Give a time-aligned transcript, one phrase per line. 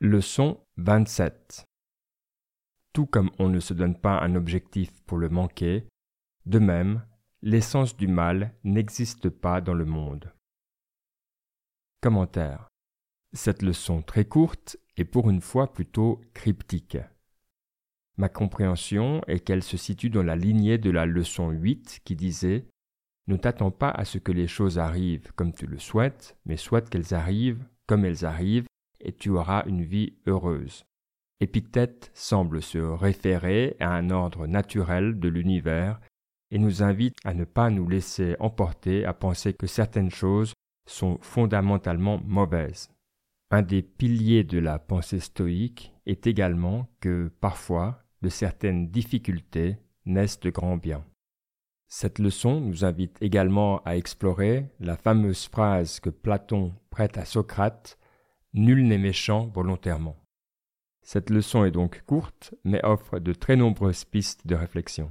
[0.00, 1.66] Leçon 27
[2.92, 5.88] Tout comme on ne se donne pas un objectif pour le manquer,
[6.46, 7.04] de même,
[7.42, 10.32] l'essence du mal n'existe pas dans le monde.
[12.00, 12.68] Commentaire.
[13.32, 16.98] Cette leçon très courte est pour une fois plutôt cryptique.
[18.18, 22.68] Ma compréhension est qu'elle se situe dans la lignée de la leçon 8 qui disait
[23.26, 26.88] Ne t'attends pas à ce que les choses arrivent comme tu le souhaites, mais souhaite
[26.88, 28.67] qu'elles arrivent comme elles arrivent,
[29.00, 30.84] et tu auras une vie heureuse.
[31.40, 36.00] Épictète semble se référer à un ordre naturel de l'univers
[36.50, 40.52] et nous invite à ne pas nous laisser emporter à penser que certaines choses
[40.88, 42.90] sont fondamentalement mauvaises.
[43.50, 50.40] Un des piliers de la pensée stoïque est également que parfois de certaines difficultés naissent
[50.40, 51.04] de grands biens.
[51.86, 57.98] Cette leçon nous invite également à explorer la fameuse phrase que Platon prête à Socrate
[58.54, 60.16] Nul n'est méchant volontairement.
[61.02, 65.10] Cette leçon est donc courte, mais offre de très nombreuses pistes de réflexion.